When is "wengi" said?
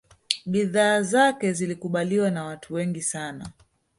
2.73-3.01